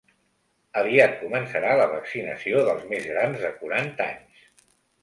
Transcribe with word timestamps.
Aviat 0.81 1.13
començarà 1.25 1.75
la 1.81 1.87
vaccinació 1.93 2.65
dels 2.71 2.89
més 2.95 3.07
grans 3.13 3.47
de 3.47 3.57
quaranta 3.63 4.13
anys. 4.17 4.53